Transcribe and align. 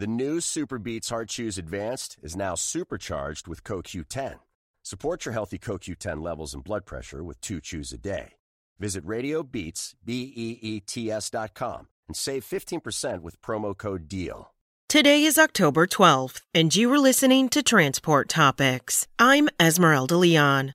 The 0.00 0.06
new 0.06 0.38
SuperBeets 0.38 1.10
Heart 1.10 1.28
Chews 1.28 1.58
Advanced 1.58 2.16
is 2.22 2.34
now 2.34 2.54
supercharged 2.54 3.46
with 3.46 3.62
CoQ10. 3.64 4.36
Support 4.82 5.26
your 5.26 5.34
healthy 5.34 5.58
CoQ10 5.58 6.22
levels 6.22 6.54
and 6.54 6.64
blood 6.64 6.86
pressure 6.86 7.22
with 7.22 7.38
two 7.42 7.60
chews 7.60 7.92
a 7.92 7.98
day. 7.98 8.36
Visit 8.78 9.04
RadioBeets, 9.04 9.96
B-E-E-T-S 10.02 11.28
dot 11.28 11.52
com 11.52 11.88
and 12.08 12.16
save 12.16 12.46
15% 12.46 13.20
with 13.20 13.42
promo 13.42 13.76
code 13.76 14.08
DEAL. 14.08 14.54
Today 14.88 15.22
is 15.22 15.36
October 15.36 15.86
12th, 15.86 16.40
and 16.54 16.74
you 16.74 16.90
are 16.90 16.98
listening 16.98 17.50
to 17.50 17.62
Transport 17.62 18.30
Topics. 18.30 19.06
I'm 19.18 19.50
Esmeralda 19.60 20.16
Leon. 20.16 20.72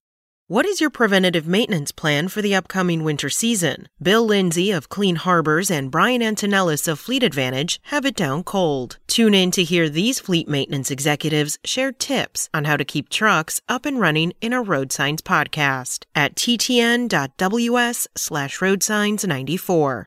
What 0.48 0.68
is 0.68 0.80
your 0.80 0.92
preventative 0.92 1.48
maintenance 1.48 1.92
plan 1.92 2.28
for 2.28 2.40
the 2.40 2.54
upcoming 2.54 3.04
winter 3.04 3.32
season? 3.32 3.90
Bill 4.00 4.24
Lindsay 4.24 4.70
of 4.70 4.90
Clean 4.90 5.16
Harbors 5.16 5.72
and 5.72 5.90
Brian 5.90 6.22
Antonellis 6.22 6.88
of 6.88 7.00
Fleet 7.00 7.24
Advantage 7.24 7.80
have 7.86 8.06
it 8.06 8.16
down 8.16 8.44
cold. 8.44 9.00
Tune 9.08 9.34
in 9.34 9.50
to 9.50 9.64
hear 9.64 9.90
these 9.90 10.20
fleet 10.20 10.48
maintenance 10.48 10.92
executives 10.92 11.58
share 11.66 11.92
tips 11.92 12.48
on 12.54 12.66
how 12.66 12.78
to 12.78 12.86
keep 12.86 13.10
trucks 13.10 13.60
up 13.68 13.88
and 13.88 14.00
running 14.00 14.34
in 14.40 14.54
our 14.54 14.62
Road 14.62 14.92
Signs 14.92 15.24
podcast 15.24 16.04
at 16.14 16.36
ttn.ws 16.36 18.08
slash 18.16 18.60
roadsigns94. 18.60 20.04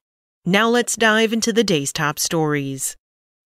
Now 0.47 0.69
let's 0.69 0.95
dive 0.95 1.33
into 1.33 1.53
the 1.53 1.65
day's 1.65 1.93
top 1.93 2.21
stories. 2.21 2.97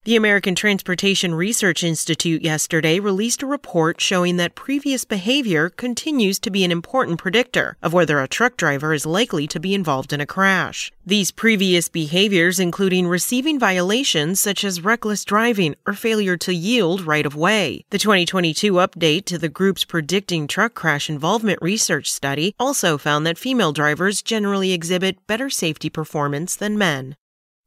The 0.05 0.17
American 0.17 0.57
Transportation 0.57 1.33
Research 1.33 1.85
Institute 1.85 2.43
yesterday 2.43 2.99
released 2.99 3.41
a 3.41 3.47
report 3.47 4.01
showing 4.01 4.37
that 4.37 4.57
previous 4.57 5.05
behavior 5.05 5.71
continues 5.71 6.41
to 6.41 6.51
be 6.51 6.65
an 6.65 6.73
important 6.73 7.21
predictor 7.21 7.77
of 7.81 7.93
whether 7.93 8.19
a 8.21 8.27
truck 8.27 8.57
driver 8.57 8.93
is 8.93 9.07
likely 9.07 9.47
to 9.47 9.61
be 9.61 9.75
involved 9.75 10.13
in 10.13 10.21
a 10.21 10.27
crash. 10.27 10.91
These 11.07 11.31
previous 11.31 11.89
behaviors, 11.89 12.59
including 12.59 13.07
receiving 13.07 13.61
violations 13.61 14.41
such 14.41 14.65
as 14.65 14.83
reckless 14.83 15.25
driving 15.25 15.77
or 15.87 15.93
failure 15.93 16.37
to 16.37 16.53
yield 16.53 17.03
right 17.03 17.25
of 17.25 17.37
way. 17.37 17.85
The 17.91 17.99
2022 17.99 18.73
update 18.73 19.25
to 19.27 19.39
the 19.39 19.49
group's 19.49 19.85
Predicting 19.85 20.49
Truck 20.49 20.75
Crash 20.75 21.09
Involvement 21.09 21.63
Research 21.63 22.11
study 22.11 22.57
also 22.59 22.99
found 22.99 23.25
that 23.25 23.39
female 23.39 23.71
drivers 23.71 24.21
generally 24.21 24.73
exhibit 24.73 25.25
better 25.29 25.49
safety 25.49 25.89
performance 25.89 26.57
than 26.57 26.77
men. 26.77 27.15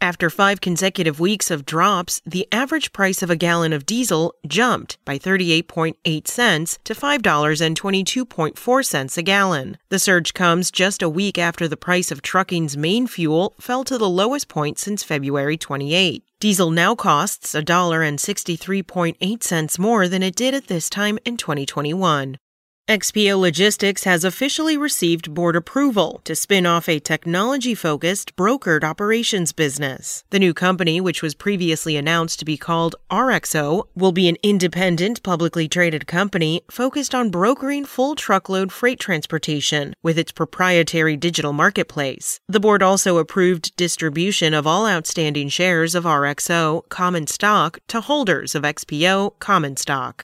After 0.06 0.30
five 0.30 0.61
consecutive 0.61 1.20
weeks 1.20 1.50
of 1.50 1.66
drops, 1.66 2.22
the 2.28 2.48
average 2.52 2.94
price 2.94 3.23
of 3.23 3.31
a 3.31 3.36
gallon 3.36 3.73
of 3.73 3.88
diesel 3.88 4.36
jumped 4.45 5.03
by 5.03 5.17
38.8 5.17 6.28
cents 6.28 6.78
to 6.84 6.94
$5.22.4 6.94 8.86
cents 8.86 9.17
a 9.17 9.23
gallon. 9.23 9.80
The 9.89 9.98
surge 9.98 10.36
comes 10.36 10.70
just 10.70 11.02
a 11.02 11.09
week 11.09 11.39
after 11.39 11.67
the 11.67 11.76
price 11.76 12.11
of 12.11 12.22
trucking's 12.22 12.78
main 12.78 13.08
fuel 13.08 13.56
fell 13.59 13.83
to 13.83 13.98
the 13.98 14.08
lowest 14.08 14.48
point 14.48 14.78
since 14.78 15.02
February 15.02 15.58
28. 15.58 16.23
Diesel 16.39 16.70
now 16.70 16.94
costs 16.94 17.56
$1.63.8 17.56 19.80
more 19.80 20.08
than 20.08 20.22
it 20.22 20.36
did 20.36 20.53
at 20.53 20.67
this 20.67 20.88
time 20.88 21.17
in 21.26 21.36
2021. 21.36 22.38
XPO 22.88 23.39
Logistics 23.39 24.03
has 24.03 24.23
officially 24.23 24.78
received 24.78 25.33
board 25.33 25.55
approval 25.55 26.22
to 26.23 26.36
spin 26.36 26.67
off 26.67 26.88
a 26.88 27.00
technology 27.00 27.73
focused 27.73 28.36
brokered 28.36 28.83
operations 28.83 29.52
business. 29.52 30.23
The 30.30 30.38
new 30.38 30.53
company, 30.53 31.02
which 31.02 31.23
was 31.23 31.33
previously 31.33 31.97
announced 31.97 32.38
to 32.38 32.45
be 32.45 32.58
called 32.58 32.95
RXO, 33.09 33.88
will 33.95 34.11
be 34.11 34.30
an 34.30 34.38
independent, 34.44 35.23
publicly 35.23 35.67
traded 35.67 36.05
company 36.05 36.61
focused 36.69 37.16
on 37.16 37.31
brokering 37.31 37.86
full 37.86 38.14
truckload 38.14 38.72
freight 38.72 38.99
transportation 38.99 39.95
with 40.03 40.20
its 40.20 40.31
proprietary 40.31 41.17
digital 41.17 41.53
marketplace. 41.53 42.39
The 42.47 42.59
board 42.59 42.83
also 42.83 43.17
approved 43.17 43.75
distribution 43.77 44.53
of 44.53 44.67
all 44.67 44.86
outstanding 44.86 45.49
shares 45.49 45.95
of 45.95 46.03
RXO 46.03 46.88
common 46.89 47.25
stock 47.25 47.80
to 47.88 48.02
holders 48.02 48.53
of 48.53 48.61
XPO 48.61 49.39
common 49.39 49.75
stock. 49.75 50.23